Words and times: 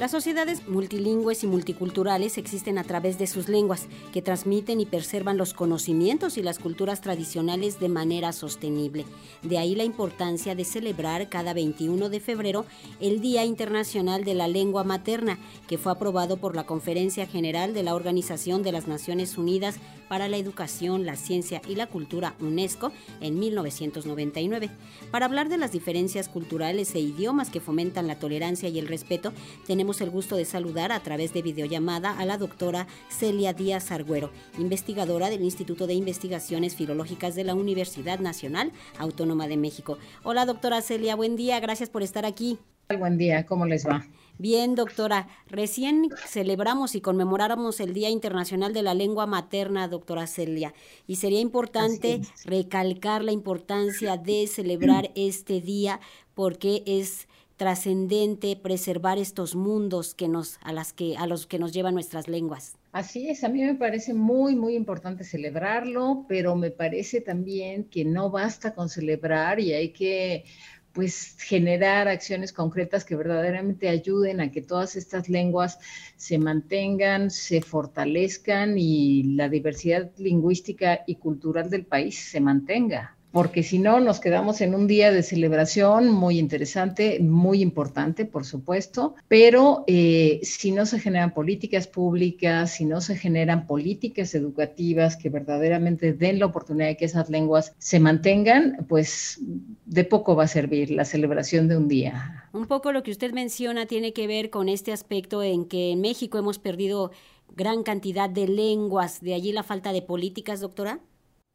Las 0.00 0.12
sociedades 0.12 0.66
multilingües 0.66 1.44
y 1.44 1.46
multiculturales 1.46 2.38
existen 2.38 2.78
a 2.78 2.84
través 2.84 3.18
de 3.18 3.26
sus 3.26 3.50
lenguas, 3.50 3.86
que 4.14 4.22
transmiten 4.22 4.80
y 4.80 4.86
preservan 4.86 5.36
los 5.36 5.52
conocimientos 5.52 6.38
y 6.38 6.42
las 6.42 6.58
culturas 6.58 7.02
tradicionales 7.02 7.78
de 7.80 7.90
manera 7.90 8.32
sostenible. 8.32 9.04
De 9.42 9.58
ahí 9.58 9.74
la 9.74 9.84
importancia 9.84 10.54
de 10.54 10.64
celebrar 10.64 11.28
cada 11.28 11.52
21 11.52 12.08
de 12.08 12.18
febrero 12.18 12.64
el 12.98 13.20
Día 13.20 13.44
Internacional 13.44 14.24
de 14.24 14.32
la 14.32 14.48
Lengua 14.48 14.84
Materna, 14.84 15.38
que 15.68 15.76
fue 15.76 15.92
aprobado 15.92 16.38
por 16.38 16.56
la 16.56 16.64
Conferencia 16.64 17.26
General 17.26 17.74
de 17.74 17.82
la 17.82 17.94
Organización 17.94 18.62
de 18.62 18.72
las 18.72 18.88
Naciones 18.88 19.36
Unidas 19.36 19.80
para 20.08 20.28
la 20.28 20.38
Educación, 20.38 21.04
la 21.04 21.14
Ciencia 21.14 21.60
y 21.68 21.74
la 21.74 21.88
Cultura 21.88 22.34
UNESCO 22.40 22.90
en 23.20 23.38
1999. 23.38 24.70
Para 25.10 25.26
hablar 25.26 25.50
de 25.50 25.58
las 25.58 25.72
diferencias 25.72 26.30
culturales 26.30 26.94
e 26.94 27.00
idiomas 27.00 27.50
que 27.50 27.60
fomentan 27.60 28.06
la 28.06 28.18
tolerancia 28.18 28.70
y 28.70 28.78
el 28.78 28.88
respeto, 28.88 29.34
tenemos 29.66 29.89
el 29.98 30.10
gusto 30.10 30.36
de 30.36 30.44
saludar 30.44 30.92
a 30.92 31.00
través 31.00 31.32
de 31.32 31.42
videollamada 31.42 32.16
a 32.16 32.24
la 32.24 32.38
doctora 32.38 32.86
Celia 33.08 33.52
Díaz 33.52 33.90
Argüero, 33.90 34.30
investigadora 34.56 35.30
del 35.30 35.42
Instituto 35.42 35.88
de 35.88 35.94
Investigaciones 35.94 36.76
Filológicas 36.76 37.34
de 37.34 37.42
la 37.42 37.56
Universidad 37.56 38.20
Nacional 38.20 38.70
Autónoma 38.98 39.48
de 39.48 39.56
México. 39.56 39.98
Hola 40.22 40.46
doctora 40.46 40.80
Celia, 40.80 41.16
buen 41.16 41.34
día, 41.34 41.58
gracias 41.58 41.90
por 41.90 42.04
estar 42.04 42.24
aquí. 42.24 42.56
Buen 42.96 43.18
día, 43.18 43.44
¿cómo 43.46 43.66
les 43.66 43.84
va? 43.84 44.06
Bien, 44.38 44.74
doctora. 44.74 45.28
Recién 45.48 46.08
celebramos 46.26 46.94
y 46.94 47.00
conmemoramos 47.00 47.78
el 47.80 47.92
Día 47.92 48.08
Internacional 48.08 48.72
de 48.72 48.82
la 48.82 48.94
Lengua 48.94 49.26
Materna, 49.26 49.86
doctora 49.86 50.26
Celia, 50.26 50.72
y 51.06 51.16
sería 51.16 51.40
importante 51.40 52.22
recalcar 52.46 53.22
la 53.22 53.32
importancia 53.32 54.16
de 54.16 54.46
celebrar 54.46 55.10
este 55.14 55.60
día 55.60 56.00
porque 56.34 56.82
es 56.86 57.28
trascendente 57.60 58.56
preservar 58.56 59.18
estos 59.18 59.54
mundos 59.54 60.14
que 60.14 60.28
nos 60.28 60.58
a 60.62 60.72
las 60.72 60.94
que 60.94 61.18
a 61.18 61.26
los 61.26 61.46
que 61.46 61.58
nos 61.58 61.74
llevan 61.74 61.92
nuestras 61.92 62.26
lenguas. 62.26 62.78
Así 62.90 63.28
es, 63.28 63.44
a 63.44 63.50
mí 63.50 63.62
me 63.62 63.74
parece 63.74 64.14
muy 64.14 64.56
muy 64.56 64.74
importante 64.74 65.24
celebrarlo, 65.24 66.24
pero 66.26 66.56
me 66.56 66.70
parece 66.70 67.20
también 67.20 67.84
que 67.84 68.06
no 68.06 68.30
basta 68.30 68.74
con 68.74 68.88
celebrar 68.88 69.60
y 69.60 69.74
hay 69.74 69.90
que 69.92 70.46
pues 70.94 71.36
generar 71.38 72.08
acciones 72.08 72.54
concretas 72.54 73.04
que 73.04 73.14
verdaderamente 73.14 73.90
ayuden 73.90 74.40
a 74.40 74.50
que 74.50 74.62
todas 74.62 74.96
estas 74.96 75.28
lenguas 75.28 75.78
se 76.16 76.38
mantengan, 76.38 77.30
se 77.30 77.60
fortalezcan 77.60 78.78
y 78.78 79.34
la 79.34 79.50
diversidad 79.50 80.10
lingüística 80.16 81.00
y 81.06 81.16
cultural 81.16 81.68
del 81.68 81.84
país 81.84 82.18
se 82.18 82.40
mantenga 82.40 83.18
porque 83.32 83.62
si 83.62 83.78
no 83.78 84.00
nos 84.00 84.20
quedamos 84.20 84.60
en 84.60 84.74
un 84.74 84.86
día 84.86 85.12
de 85.12 85.22
celebración 85.22 86.08
muy 86.08 86.38
interesante, 86.38 87.20
muy 87.20 87.62
importante, 87.62 88.24
por 88.24 88.44
supuesto, 88.44 89.14
pero 89.28 89.84
eh, 89.86 90.40
si 90.42 90.72
no 90.72 90.86
se 90.86 90.98
generan 90.98 91.32
políticas 91.32 91.86
públicas, 91.86 92.72
si 92.72 92.84
no 92.84 93.00
se 93.00 93.16
generan 93.16 93.66
políticas 93.66 94.34
educativas 94.34 95.16
que 95.16 95.30
verdaderamente 95.30 96.12
den 96.12 96.38
la 96.38 96.46
oportunidad 96.46 96.88
de 96.88 96.96
que 96.96 97.04
esas 97.04 97.30
lenguas 97.30 97.74
se 97.78 98.00
mantengan, 98.00 98.86
pues 98.88 99.40
de 99.86 100.04
poco 100.04 100.34
va 100.34 100.44
a 100.44 100.48
servir 100.48 100.90
la 100.90 101.04
celebración 101.04 101.68
de 101.68 101.76
un 101.76 101.88
día. 101.88 102.48
Un 102.52 102.66
poco 102.66 102.92
lo 102.92 103.02
que 103.02 103.10
usted 103.10 103.32
menciona 103.32 103.86
tiene 103.86 104.12
que 104.12 104.26
ver 104.26 104.50
con 104.50 104.68
este 104.68 104.92
aspecto 104.92 105.42
en 105.42 105.66
que 105.66 105.92
en 105.92 106.00
México 106.00 106.38
hemos 106.38 106.58
perdido 106.58 107.12
gran 107.54 107.82
cantidad 107.82 108.30
de 108.30 108.48
lenguas, 108.48 109.20
de 109.20 109.34
allí 109.34 109.52
la 109.52 109.62
falta 109.62 109.92
de 109.92 110.02
políticas, 110.02 110.60
doctora. 110.60 111.00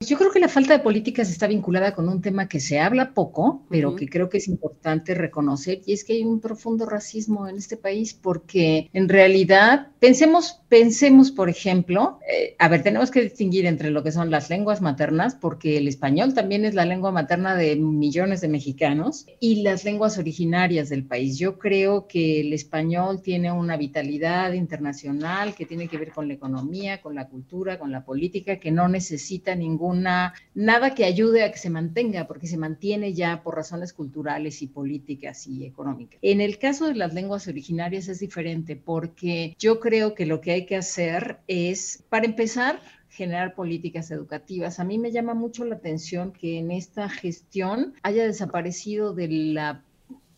Yo 0.02 0.18
creo 0.18 0.30
que 0.30 0.42
la 0.42 0.50
falta 0.50 0.74
de 0.74 0.84
políticas 0.84 1.30
está 1.30 1.48
vinculada 1.48 1.96
con 1.96 2.10
un 2.10 2.22
tema 2.22 2.50
que 2.50 2.60
se 2.60 2.82
habla 2.82 3.14
poco, 3.14 3.66
pero 3.70 3.96
que 3.96 4.10
creo 4.10 4.28
que 4.28 4.40
es 4.40 4.50
importante 4.50 5.14
reconocer, 5.16 5.84
y 5.86 5.94
es 5.94 6.04
que 6.04 6.14
hay 6.14 6.26
un 6.26 6.42
profundo 6.42 6.86
racismo 6.86 7.48
en 7.48 7.56
este 7.56 7.78
país, 7.78 8.14
porque 8.14 8.90
en 8.92 9.08
realidad, 9.08 9.88
pensemos, 10.00 10.60
pensemos, 10.68 11.32
por 11.32 11.50
ejemplo, 11.50 12.20
eh, 12.30 12.58
a 12.60 12.68
ver, 12.68 12.84
tenemos 12.84 13.10
que 13.10 13.22
distinguir 13.22 13.66
entre 13.66 13.90
lo 13.90 14.04
que 14.04 14.12
son 14.12 14.30
las 14.32 14.50
lenguas 14.50 14.82
maternas, 14.82 15.34
porque 15.34 15.78
el 15.78 15.88
español 15.88 16.34
también 16.34 16.66
es 16.66 16.76
la 16.76 16.84
lengua 16.84 17.14
materna 17.14 17.56
de 17.56 17.78
millones 17.78 18.42
de 18.42 18.50
mexicanos, 18.50 19.26
y 19.40 19.62
las 19.64 19.86
lenguas 19.86 20.18
originarias 20.18 20.90
del 20.90 21.06
país. 21.06 21.38
Yo 21.38 21.58
creo 21.58 22.06
que 22.06 22.42
el 22.42 22.52
español 22.52 23.22
tiene 23.22 23.50
una 23.54 23.78
vitalidad 23.78 24.52
internacional 24.52 25.56
que 25.56 25.66
tiene 25.66 25.88
que 25.88 25.98
ver 25.98 26.12
con 26.12 26.28
la 26.28 26.34
economía, 26.34 27.00
con 27.00 27.16
la 27.16 27.30
cultura, 27.30 27.80
con 27.80 27.94
la 27.94 28.04
política, 28.04 28.60
que 28.60 28.72
no 28.72 28.90
necesita 28.90 29.56
ningún 29.56 29.85
nada 29.94 30.96
que 30.96 31.06
ayude 31.06 31.44
a 31.44 31.52
que 31.52 31.58
se 31.58 31.70
mantenga, 31.70 32.28
porque 32.28 32.48
se 32.48 32.58
mantiene 32.58 33.14
ya 33.14 33.44
por 33.44 33.56
razones 33.56 33.94
culturales 33.94 34.62
y 34.62 34.68
políticas 34.68 35.48
y 35.48 35.66
económicas. 35.66 36.20
En 36.22 36.42
el 36.42 36.58
caso 36.58 36.88
de 36.88 36.96
las 36.96 37.14
lenguas 37.14 37.48
originarias 37.48 38.08
es 38.08 38.20
diferente, 38.20 38.76
porque 38.76 39.56
yo 39.60 39.80
creo 39.80 40.16
que 40.16 40.26
lo 40.26 40.42
que 40.42 40.52
hay 40.52 40.66
que 40.66 40.78
hacer 40.78 41.40
es, 41.48 42.04
para 42.10 42.26
empezar, 42.26 42.80
generar 43.10 43.56
políticas 43.56 44.12
educativas. 44.12 44.80
A 44.80 44.84
mí 44.84 44.98
me 44.98 45.12
llama 45.12 45.34
mucho 45.34 45.64
la 45.66 45.76
atención 45.76 46.34
que 46.34 46.60
en 46.60 46.72
esta 46.72 47.10
gestión 47.10 47.94
haya 48.04 48.26
desaparecido 48.26 49.14
de 49.14 49.28
la 49.30 49.84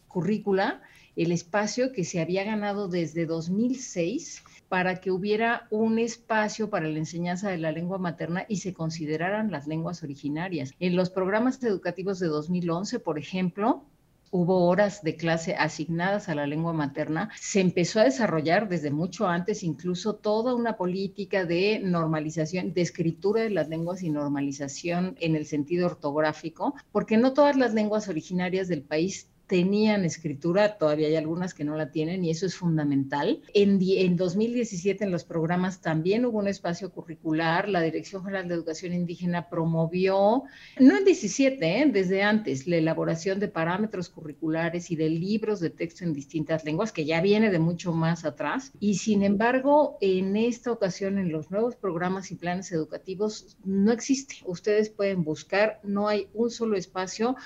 currícula 0.08 0.81
el 1.18 1.31
espacio 1.31 1.91
que 1.91 2.03
se 2.03 2.22
había 2.22 2.44
ganado 2.44 2.88
desde 2.88 3.25
2006 3.25 4.44
para 4.69 5.00
que 5.00 5.11
hubiera 5.11 5.67
un 5.69 6.00
espacio 6.00 6.69
para 6.69 6.88
la 6.88 6.97
enseñanza 6.97 7.50
de 7.50 7.57
la 7.57 7.72
lengua 7.72 7.97
materna 7.97 8.45
y 8.47 8.57
se 8.57 8.73
consideraran 8.73 9.51
las 9.51 9.67
lenguas 9.67 10.03
originarias. 10.03 10.73
En 10.79 10.95
los 10.95 11.09
programas 11.09 11.61
educativos 11.63 12.19
de 12.19 12.28
2011, 12.28 13.00
por 13.00 13.17
ejemplo, 13.17 13.85
hubo 14.31 14.66
horas 14.67 15.01
de 15.03 15.16
clase 15.16 15.55
asignadas 15.55 16.29
a 16.29 16.35
la 16.35 16.47
lengua 16.47 16.73
materna, 16.73 17.29
se 17.39 17.61
empezó 17.61 18.00
a 18.00 18.03
desarrollar 18.03 18.67
desde 18.67 18.91
mucho 18.91 19.28
antes 19.28 19.63
incluso 19.63 20.16
toda 20.16 20.53
una 20.53 20.75
política 20.75 21.45
de 21.45 21.79
normalización, 21.79 22.73
de 22.73 22.81
escritura 22.81 23.44
de 23.44 23.51
las 23.51 23.69
lenguas 23.69 24.03
y 24.03 24.09
normalización 24.09 25.16
en 25.19 25.35
el 25.35 25.45
sentido 25.45 25.88
ortográfico, 25.88 26.75
porque 26.91 27.17
no 27.17 27.34
todas 27.34 27.55
las 27.55 27.73
lenguas 27.73 28.09
originarias 28.09 28.67
del 28.67 28.81
país 28.81 29.29
tenían 29.47 30.03
escritura, 30.03 30.78
todavía 30.78 31.08
hay 31.08 31.16
algunas 31.16 31.53
que 31.53 31.63
no 31.63 31.75
la 31.75 31.90
tienen 31.90 32.24
y 32.24 32.30
eso 32.30 32.46
es 32.46 32.56
fundamental. 32.56 33.41
En, 33.53 33.80
en 33.81 34.18
2017 34.18 35.06
en 35.06 35.12
los 35.12 35.24
programas 35.24 35.81
también 35.81 36.25
hubo 36.25 36.40
un 36.40 36.47
espacio 36.47 36.91
curricular, 36.91 37.69
la 37.69 37.81
Dirección 37.81 38.24
General 38.24 38.47
de 38.47 38.56
Educación 38.56 38.94
Indígena 38.94 39.50
promovió, 39.50 40.44
no 40.80 40.97
en 40.97 41.06
17, 41.06 41.81
¿eh? 41.81 41.90
desde 41.91 42.24
antes, 42.24 42.68
la 42.68 42.75
elaboración 42.75 43.40
de 43.40 43.47
parámetros 43.47 44.09
curriculares 44.09 44.91
y 44.91 44.96
de 44.96 45.09
libros 45.09 45.62
de 45.62 45.69
texto 45.69 46.03
en 46.03 46.14
distintas 46.14 46.66
lenguas, 46.66 46.91
que 46.91 47.06
ya 47.06 47.22
viene 47.22 47.50
de 47.50 47.59
mucho 47.59 47.94
más 47.94 48.25
atrás. 48.25 48.74
Y 48.79 48.96
sin 48.96 49.24
embargo, 49.24 49.97
en 50.02 50.35
esta 50.35 50.72
ocasión, 50.72 51.18
en 51.18 51.31
los 51.31 51.50
nuevos 51.52 51.75
programas 51.75 52.31
y 52.31 52.35
planes 52.35 52.72
educativos, 52.72 53.58
no 53.64 53.94
existe. 53.94 54.35
Ustedes 54.46 54.90
pueden 54.90 55.24
buscar, 55.24 55.79
no 55.84 56.08
hay 56.09 56.28
un 56.34 56.50
solo 56.50 56.75
espacio 56.75 57.38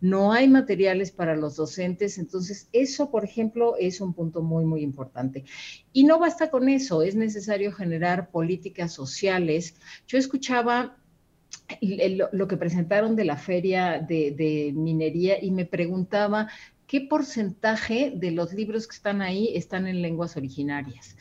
no 0.00 0.32
hay 0.32 0.48
materiales 0.48 1.10
para 1.10 1.34
los 1.34 1.47
docentes, 1.56 2.18
entonces 2.18 2.68
eso, 2.72 3.10
por 3.10 3.24
ejemplo, 3.24 3.76
es 3.78 4.00
un 4.00 4.14
punto 4.14 4.42
muy, 4.42 4.64
muy 4.64 4.82
importante. 4.82 5.44
Y 5.92 6.04
no 6.04 6.18
basta 6.18 6.50
con 6.50 6.68
eso, 6.68 7.02
es 7.02 7.14
necesario 7.14 7.72
generar 7.72 8.30
políticas 8.30 8.92
sociales. 8.92 9.74
Yo 10.06 10.18
escuchaba 10.18 10.96
lo, 12.32 12.48
que 12.48 12.56
presentaron 12.56 13.16
de 13.16 13.24
la 13.24 13.36
feria 13.36 13.98
de, 13.98 14.32
de 14.32 14.72
minería 14.74 15.42
y 15.42 15.50
me 15.50 15.64
preguntaba 15.64 16.48
qué 16.86 17.02
porcentaje 17.02 18.12
de 18.14 18.30
los 18.30 18.52
libros 18.54 18.88
que 18.88 18.96
están 18.96 19.20
ahí 19.22 19.54
están 19.54 19.86
en 19.86 20.02
lenguas 20.02 20.36
originarias. 20.36 21.16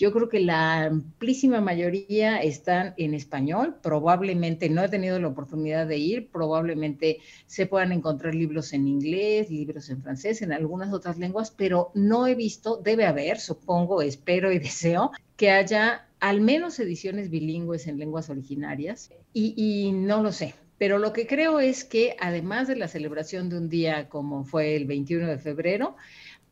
Yo 0.00 0.12
creo 0.12 0.30
que 0.30 0.40
la 0.40 0.84
amplísima 0.84 1.60
mayoría 1.60 2.40
están 2.40 2.94
en 2.96 3.12
español. 3.12 3.76
Probablemente 3.82 4.70
no 4.70 4.82
he 4.82 4.88
tenido 4.88 5.20
la 5.20 5.28
oportunidad 5.28 5.86
de 5.86 5.98
ir, 5.98 6.30
probablemente 6.30 7.18
se 7.44 7.66
puedan 7.66 7.92
encontrar 7.92 8.34
libros 8.34 8.72
en 8.72 8.88
inglés, 8.88 9.50
libros 9.50 9.90
en 9.90 10.00
francés, 10.00 10.40
en 10.40 10.54
algunas 10.54 10.94
otras 10.94 11.18
lenguas, 11.18 11.50
pero 11.50 11.90
no 11.92 12.26
he 12.26 12.34
visto, 12.34 12.78
debe 12.78 13.04
haber, 13.04 13.40
supongo, 13.40 14.00
espero 14.00 14.50
y 14.50 14.58
deseo 14.70 15.10
que 15.36 15.50
haya 15.50 16.08
al 16.18 16.40
menos 16.40 16.80
ediciones 16.80 17.28
bilingües 17.28 17.86
en 17.86 17.98
lenguas 17.98 18.30
originarias 18.30 19.10
y, 19.34 19.92
no 19.92 20.22
lo 20.22 20.32
sé. 20.32 20.54
Pero 20.78 20.98
lo 20.98 21.12
que 21.12 21.26
creo 21.26 21.60
es 21.60 21.84
que 21.84 22.16
además 22.18 22.68
de 22.68 22.76
la 22.76 22.88
celebración 22.88 23.50
de 23.50 23.58
un 23.58 23.68
día 23.68 24.08
como 24.08 24.44
fue 24.44 24.76
el 24.76 24.86
21 24.86 25.26
de 25.26 25.36
febrero, 25.36 25.96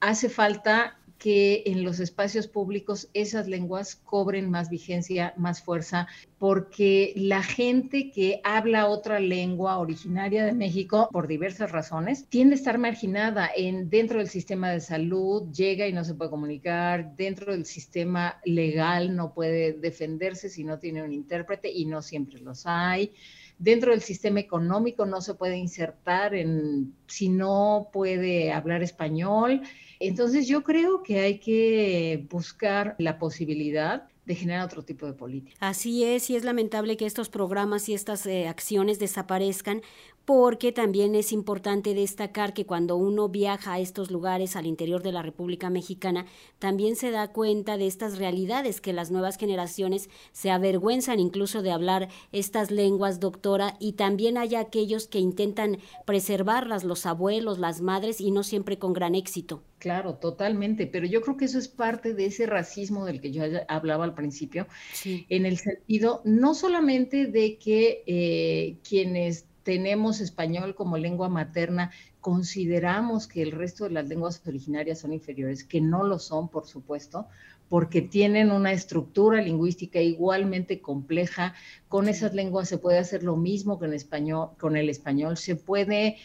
hace 0.01 0.29
falta 0.29 0.98
que 1.19 1.65
en 1.67 1.85
los 1.85 2.01
espacios 2.01 2.47
públicos 2.47 3.09
esas 3.13 3.49
lenguas 3.49 3.97
cobren 3.97 4.51
más 4.51 4.71
vigencia, 4.71 5.35
más 5.37 5.63
fuerza, 5.63 6.07
porque 6.39 7.13
la 7.17 7.43
gente 7.43 8.11
que 8.11 8.41
habla 8.45 8.87
otra 8.87 9.19
lengua 9.19 9.79
originaria 9.79 10.45
de 10.45 10.53
México, 10.53 11.09
por 11.13 11.27
diversas 11.27 11.73
razones, 11.73 12.27
tiende 12.29 12.55
a 12.55 12.59
estar 12.59 12.79
marginada 12.79 13.51
en, 13.55 13.91
dentro 13.91 14.19
del 14.19 14.29
sistema 14.29 14.71
de 14.71 14.81
salud, 14.81 15.51
llega 15.53 15.89
y 15.89 15.93
no 15.93 16.05
se 16.05 16.15
puede 16.15 16.31
comunicar, 16.31 17.17
dentro 17.17 17.53
del 17.53 17.67
sistema 17.67 18.41
legal 18.45 19.17
no 19.17 19.35
puede 19.35 19.73
defenderse 19.73 20.49
si 20.49 20.63
no 20.63 20.79
tiene 20.79 21.03
un 21.03 21.13
intérprete 21.13 21.71
y 21.71 21.87
no 21.87 22.01
siempre 22.01 22.39
los 22.41 22.65
hay 22.67 23.13
dentro 23.59 23.91
del 23.91 24.03
sistema 24.03 24.41
económico 24.41 25.05
no 25.05 25.21
se 25.21 25.35
puede 25.35 25.57
insertar 25.57 26.35
en, 26.35 26.95
si 27.07 27.29
no 27.29 27.91
puede 27.93 28.53
hablar 28.53 28.83
español. 28.83 29.63
Entonces 30.01 30.47
yo 30.47 30.63
creo 30.63 31.03
que 31.03 31.21
hay 31.21 31.39
que 31.39 32.27
buscar 32.31 32.95
la 32.99 33.19
posibilidad 33.19 34.09
de 34.25 34.35
generar 34.35 34.65
otro 34.67 34.83
tipo 34.83 35.07
de 35.07 35.15
política. 35.15 35.57
Así 35.61 36.05
es, 36.05 36.29
y 36.29 36.37
es 36.37 36.45
lamentable 36.45 36.99
que 36.99 37.07
estos 37.07 37.31
programas 37.31 37.89
y 37.89 37.95
estas 37.95 38.27
eh, 38.27 38.47
acciones 38.47 38.99
desaparezcan 38.99 39.81
porque 40.29 40.73
también 40.73 41.15
es 41.15 41.33
importante 41.33 41.95
destacar 41.95 42.53
que 42.53 42.67
cuando 42.67 42.97
uno 42.97 43.31
viaja 43.31 43.73
a 43.73 43.79
estos 43.79 44.11
lugares 44.11 44.57
al 44.57 44.67
interior 44.67 45.03
de 45.03 45.11
la 45.11 45.23
República 45.23 45.71
Mexicana, 45.71 46.27
también 46.59 46.97
se 46.97 47.11
da 47.11 47.29
cuenta 47.29 47.79
de 47.79 47.87
estas 47.87 48.19
realidades 48.19 48.83
que 48.83 48.93
las 48.93 49.11
nuevas 49.11 49.39
generaciones 49.39 50.11
se 50.33 50.51
avergüenzan 50.51 51.19
incluso 51.19 51.63
de 51.63 51.71
hablar 51.71 52.11
estas 52.31 52.71
lenguas, 52.71 53.21
doctora, 53.21 53.79
y 53.81 53.93
también 53.93 54.37
hay 54.37 54.55
aquellos 54.55 55.07
que 55.07 55.19
intentan 55.19 55.79
preservarlas, 56.05 56.85
los 56.85 57.07
abuelos, 57.07 57.59
las 57.59 57.81
madres, 57.81 58.21
y 58.21 58.31
no 58.31 58.43
siempre 58.43 58.79
con 58.79 58.93
gran 58.93 59.15
éxito. 59.15 59.63
Claro, 59.79 60.17
totalmente, 60.17 60.87
pero 60.87 61.07
yo 61.07 61.23
creo 61.23 61.39
que 61.39 61.47
eso 61.47 61.59
es 61.59 61.69
parte 61.69 62.13
de 62.13 62.27
ese 62.27 62.45
racismo 62.45 63.07
del 63.07 63.23
que 63.23 63.31
yo 63.31 63.45
hablaba 63.69 64.05
al 64.05 64.15
principio, 64.15 64.67
en 65.05 65.47
el 65.47 65.57
sentido 65.57 66.21
no 66.25 66.53
solamente 66.53 67.27
de 67.27 67.57
que 67.57 68.03
eh, 68.07 68.77
quienes 68.87 69.48
tenemos 69.69 70.23
español 70.23 70.75
como 70.75 70.97
lengua 70.97 71.29
materna, 71.29 71.91
consideramos 72.23 73.27
que 73.27 73.43
el 73.43 73.53
resto 73.53 73.85
de 73.85 73.91
las 73.91 74.09
lenguas 74.09 74.41
originarias 74.47 75.01
son 75.01 75.13
inferiores, 75.13 75.63
que 75.63 75.83
no 75.83 76.05
lo 76.05 76.19
son, 76.19 76.49
por 76.49 76.67
supuesto, 76.67 77.27
porque 77.69 78.01
tienen 78.01 78.51
una 78.51 78.73
estructura 78.73 79.43
lingüística 79.43 80.01
igualmente 80.01 80.81
compleja. 80.81 81.53
Con 81.87 82.09
esas 82.09 82.33
lenguas 82.33 82.67
se 82.67 82.79
puede 82.79 82.97
hacer 82.97 83.23
lo 83.23 83.37
mismo 83.37 83.79
que 83.79 83.85
en 83.85 83.93
español, 83.93 84.53
con 84.59 84.75
el 84.75 84.89
español, 84.89 85.37
se 85.37 85.55
puede 85.55 86.17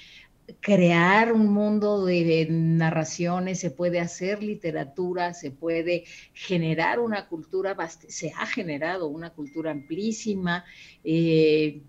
crear 0.62 1.34
un 1.34 1.51
mundo 1.54 2.06
de, 2.06 2.48
narraciones, 2.50 3.60
se 3.60 3.72
puede 3.72 4.00
hacer 4.00 4.42
literatura, 4.42 5.34
se 5.34 5.51
puede 5.51 6.06
generar 6.31 7.01
una 7.01 7.28
cultura, 7.28 7.75
se 7.89 8.31
ha 8.38 8.46
generado 8.46 9.10
una 9.10 9.31
cultura 9.31 9.72
amplísima. 9.72 10.63
Eh, 11.04 11.81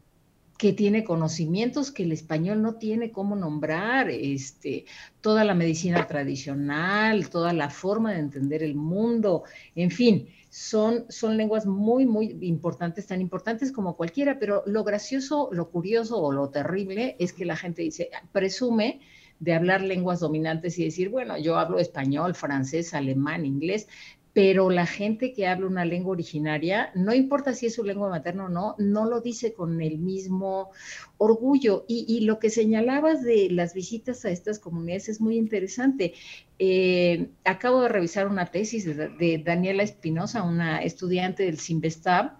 que 0.59 0.73
tiene 0.73 1.03
conocimientos 1.03 1.91
que 1.91 2.05
el 2.05 2.13
español 2.13 2.63
no 2.63 2.77
tiene 2.77 3.11
cómo 3.11 3.35
nombrar, 3.35 4.09
este, 4.09 4.85
toda 5.21 5.45
la 5.45 5.55
medicina 5.55 6.07
tradicional, 6.07 7.29
toda 7.29 7.53
la 7.53 7.71
forma 7.71 8.13
de 8.13 8.21
entender 8.21 8.63
el 8.63 8.75
mundo, 8.75 9.43
en 9.75 9.91
fin, 9.91 10.29
son, 10.49 11.07
son 11.09 11.37
lenguas 11.37 11.67
muy, 11.67 12.07
muy 12.07 12.39
importantes, 12.43 13.07
tan 13.09 13.21
importantes 13.21 13.73
como 13.73 13.97
cualquiera, 13.97 14.39
pero 14.39 14.63
lo 14.67 14.85
gracioso, 14.85 15.49
lo 15.51 15.71
curioso 15.71 16.19
o 16.19 16.31
lo 16.31 16.51
terrible 16.51 17.17
es 17.19 17.33
que 17.33 17.45
la 17.45 17.57
gente 17.57 17.83
dice, 17.83 18.11
presume 18.31 19.01
de 19.41 19.55
hablar 19.55 19.83
lenguas 19.83 20.21
dominantes 20.21 20.79
y 20.79 20.85
decir, 20.85 21.09
bueno, 21.09 21.37
yo 21.39 21.59
hablo 21.59 21.81
español, 21.81 22.37
francés, 22.37 22.95
alemán, 22.95 23.45
inglés, 23.45 23.89
pero 24.35 24.69
la 24.69 24.85
gente 24.85 25.33
que 25.33 25.47
habla 25.47 25.69
una 25.69 25.85
lengua 25.85 26.11
originaria, 26.11 26.91
no 26.97 27.15
importa 27.15 27.55
si 27.55 27.67
es 27.67 27.75
su 27.77 27.85
lengua 27.85 28.11
materna 28.11 28.47
o 28.47 28.49
no, 28.49 28.75
no 28.79 29.09
lo 29.09 29.21
dice 29.21 29.55
con 29.55 29.81
el 29.81 29.99
mismo 29.99 30.73
orgullo. 31.19 31.85
Y, 31.87 32.21
lo 32.23 32.41
que 32.41 32.51
señalabas 32.51 33.23
de 33.23 33.49
las 33.51 33.75
visitas 33.75 34.25
a 34.25 34.31
estas 34.31 34.59
comunidades 34.59 35.09
es 35.09 35.21
muy 35.21 35.37
interesante. 35.37 36.15
Eh, 36.59 37.29
acabo 37.45 37.83
de 37.83 37.89
revisar 37.89 38.27
una 38.27 38.47
tesis 38.47 38.85
de, 38.85 39.43
Daniela 39.45 39.85
Espinosa, 39.85 40.43
una 40.43 40.83
estudiante 40.83 41.45
del 41.45 41.59
Simvestab, 41.61 42.33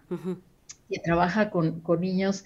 que 0.89 0.99
trabaja 1.01 1.51
con, 1.51 1.81
con 1.81 2.01
niños 2.01 2.45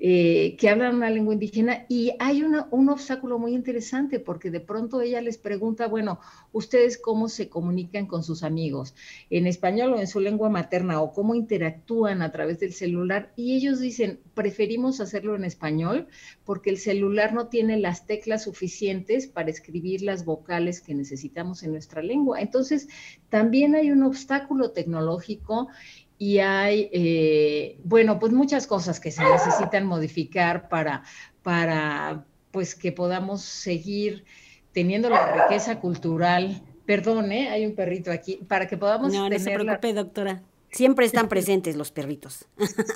eh, 0.00 0.54
que 0.60 0.68
hablan 0.68 0.94
una 0.94 1.10
lengua 1.10 1.34
indígena 1.34 1.84
y 1.88 2.12
hay 2.20 2.44
un 2.44 2.88
obstáculo 2.88 3.40
muy 3.40 3.52
interesante 3.52 4.20
porque 4.20 4.48
de 4.48 4.60
pronto 4.60 5.00
ella 5.00 5.20
les 5.20 5.38
pregunta, 5.38 5.88
bueno, 5.88 6.20
¿ustedes 6.52 6.98
cómo 6.98 7.28
se 7.28 7.48
comunican 7.48 8.06
con 8.06 8.22
sus 8.22 8.44
amigos? 8.44 8.94
¿En 9.28 9.48
español 9.48 9.94
o 9.94 9.98
en 9.98 10.06
su 10.06 10.20
lengua 10.20 10.50
materna? 10.50 11.02
¿O 11.02 11.12
cómo 11.12 11.34
interactúan 11.34 12.22
a 12.22 12.30
través 12.30 12.60
del 12.60 12.74
celular? 12.74 13.32
Y 13.34 13.56
ellos 13.56 13.80
dicen, 13.80 14.20
preferimos 14.34 15.00
hacerlo 15.00 15.34
en 15.34 15.42
español 15.42 16.06
porque 16.44 16.70
el 16.70 16.78
celular 16.78 17.34
no 17.34 17.48
tiene 17.48 17.76
las 17.76 18.06
teclas 18.06 18.44
suficientes 18.44 19.26
para 19.26 19.50
escribir 19.50 20.02
las 20.02 20.24
vocales 20.24 20.80
que 20.80 20.94
necesitamos 20.94 21.64
en 21.64 21.72
nuestra 21.72 22.02
lengua. 22.02 22.40
Entonces, 22.40 22.86
también 23.30 23.74
hay 23.74 23.90
un 23.90 24.04
obstáculo 24.04 24.70
tecnológico 24.70 25.70
y 26.18 26.38
hay, 26.40 26.90
eh, 26.92 27.78
bueno, 27.84 28.18
pues 28.18 28.32
muchas 28.32 28.66
cosas 28.66 28.98
que 28.98 29.12
se 29.12 29.22
necesitan 29.22 29.86
modificar 29.86 30.68
para, 30.68 31.04
para 31.42 32.24
pues 32.50 32.74
que 32.74 32.90
podamos 32.90 33.42
seguir 33.42 34.24
teniendo 34.72 35.08
la 35.10 35.44
riqueza 35.44 35.80
cultural. 35.80 36.60
Perdón, 36.86 37.30
¿eh? 37.30 37.48
hay 37.50 37.66
un 37.66 37.74
perrito 37.74 38.10
aquí, 38.10 38.36
para 38.48 38.66
que 38.66 38.76
podamos... 38.76 39.12
No, 39.12 39.28
no 39.28 39.38
se 39.38 39.50
preocupe, 39.52 39.92
doctora. 39.92 40.42
Siempre 40.70 41.06
están 41.06 41.28
presentes 41.30 41.76
los 41.76 41.92
perritos. 41.92 42.46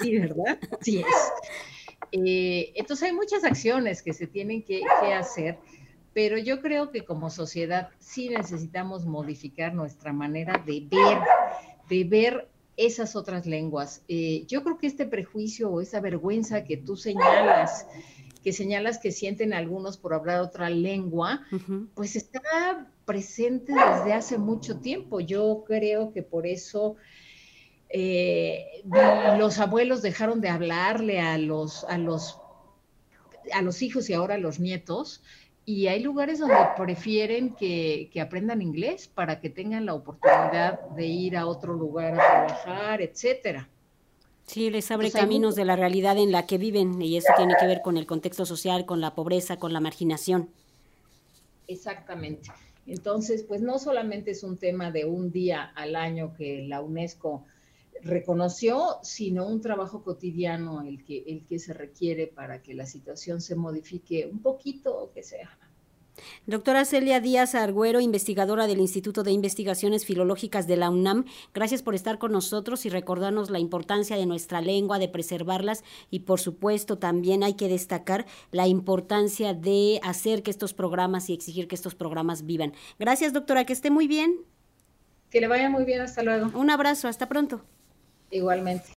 Sí, 0.00 0.18
¿verdad? 0.18 0.58
Sí 0.80 0.98
es. 0.98 1.50
Eh, 2.10 2.72
entonces 2.74 3.08
hay 3.08 3.14
muchas 3.14 3.44
acciones 3.44 4.02
que 4.02 4.12
se 4.12 4.26
tienen 4.26 4.62
que, 4.64 4.82
que 5.00 5.14
hacer, 5.14 5.58
pero 6.12 6.36
yo 6.38 6.60
creo 6.60 6.90
que 6.90 7.04
como 7.04 7.30
sociedad 7.30 7.90
sí 8.00 8.28
necesitamos 8.28 9.06
modificar 9.06 9.74
nuestra 9.74 10.12
manera 10.12 10.62
de 10.66 10.86
ver, 10.90 11.18
de 11.88 12.04
ver 12.04 12.51
esas 12.76 13.16
otras 13.16 13.46
lenguas. 13.46 14.02
Eh, 14.08 14.44
yo 14.46 14.62
creo 14.62 14.78
que 14.78 14.86
este 14.86 15.06
prejuicio 15.06 15.70
o 15.70 15.80
esa 15.80 16.00
vergüenza 16.00 16.64
que 16.64 16.76
tú 16.76 16.96
señalas, 16.96 17.86
que 18.42 18.52
señalas 18.52 18.98
que 18.98 19.12
sienten 19.12 19.52
algunos 19.52 19.96
por 19.96 20.14
hablar 20.14 20.40
otra 20.40 20.70
lengua, 20.70 21.42
pues 21.94 22.16
está 22.16 22.90
presente 23.04 23.72
desde 23.72 24.12
hace 24.12 24.38
mucho 24.38 24.78
tiempo. 24.78 25.20
Yo 25.20 25.64
creo 25.66 26.12
que 26.12 26.22
por 26.22 26.46
eso 26.46 26.96
eh, 27.88 28.82
los 29.38 29.58
abuelos 29.58 30.02
dejaron 30.02 30.40
de 30.40 30.48
hablarle 30.48 31.20
a 31.20 31.36
los, 31.38 31.84
a 31.84 31.98
los, 31.98 32.38
a 33.52 33.60
los 33.60 33.82
hijos 33.82 34.08
y 34.08 34.14
ahora 34.14 34.36
a 34.36 34.38
los 34.38 34.58
nietos, 34.58 35.22
y 35.64 35.86
hay 35.86 36.00
lugares 36.00 36.40
donde 36.40 36.56
prefieren 36.76 37.54
que, 37.54 38.10
aprendan 38.20 38.62
inglés 38.62 39.08
para 39.08 39.40
que 39.40 39.48
tengan 39.48 39.86
la 39.86 39.94
oportunidad 39.94 40.80
de 40.90 41.06
ir 41.06 41.36
a 41.36 41.46
otro 41.46 41.74
lugar 41.74 42.14
a 42.14 42.16
trabajar, 42.16 43.00
etcétera. 43.02 43.68
Sí, 44.44 44.70
les 44.70 44.90
abre 44.90 45.10
caminos 45.12 45.54
de 45.54 45.64
la 45.64 45.76
realidad 45.76 46.18
en 46.18 46.32
la 46.32 46.46
que 46.46 46.58
viven 46.58 47.00
y 47.00 47.16
eso 47.16 47.32
tiene 47.36 47.54
que 47.58 47.66
ver 47.66 47.80
con 47.80 47.96
el 47.96 48.06
contexto 48.06 48.44
social, 48.44 48.86
con 48.86 49.00
la 49.00 49.14
pobreza, 49.14 49.56
con 49.56 49.72
la 49.72 49.80
marginación. 49.80 50.50
Exactamente. 51.68 52.50
Entonces, 52.86 53.44
pues 53.44 53.60
no 53.60 53.78
solamente 53.78 54.32
es 54.32 54.42
un 54.42 54.56
tema 54.56 54.90
de 54.90 55.04
un 55.04 55.30
día 55.30 55.72
al 55.76 55.94
año 55.94 56.34
que 56.36 56.64
la 56.66 56.82
UNESCO 56.82 57.44
reconoció, 58.02 58.98
sino 59.02 59.46
un 59.46 59.60
trabajo 59.60 60.02
cotidiano 60.02 60.82
el 60.82 61.04
que, 61.04 61.24
el 61.26 61.44
que 61.46 61.58
se 61.58 61.72
requiere 61.72 62.26
para 62.26 62.62
que 62.62 62.74
la 62.74 62.86
situación 62.86 63.40
se 63.40 63.54
modifique 63.54 64.28
un 64.30 64.40
poquito 64.40 64.96
o 64.96 65.12
que 65.12 65.22
sea. 65.22 65.58
Doctora 66.46 66.84
Celia 66.84 67.20
Díaz 67.20 67.54
Argüero, 67.54 68.00
investigadora 68.00 68.66
del 68.66 68.80
Instituto 68.80 69.22
de 69.22 69.32
Investigaciones 69.32 70.04
Filológicas 70.04 70.66
de 70.66 70.76
la 70.76 70.90
UNAM, 70.90 71.24
gracias 71.54 71.82
por 71.82 71.94
estar 71.94 72.18
con 72.18 72.32
nosotros 72.32 72.84
y 72.84 72.90
recordarnos 72.90 73.50
la 73.50 73.58
importancia 73.58 74.16
de 74.16 74.26
nuestra 74.26 74.60
lengua, 74.60 74.98
de 74.98 75.08
preservarlas 75.08 75.84
y 76.10 76.20
por 76.20 76.40
supuesto 76.40 76.98
también 76.98 77.42
hay 77.42 77.54
que 77.54 77.68
destacar 77.68 78.26
la 78.50 78.66
importancia 78.66 79.54
de 79.54 80.00
hacer 80.02 80.42
que 80.42 80.50
estos 80.50 80.74
programas 80.74 81.30
y 81.30 81.34
exigir 81.34 81.68
que 81.68 81.74
estos 81.74 81.94
programas 81.94 82.44
vivan. 82.44 82.74
Gracias 82.98 83.32
doctora, 83.32 83.64
que 83.64 83.72
esté 83.72 83.90
muy 83.90 84.06
bien. 84.06 84.36
Que 85.30 85.40
le 85.40 85.48
vaya 85.48 85.70
muy 85.70 85.84
bien, 85.84 86.02
hasta 86.02 86.22
luego. 86.22 86.50
Un 86.58 86.68
abrazo, 86.68 87.08
hasta 87.08 87.26
pronto. 87.26 87.64
Igualmente. 88.32 88.90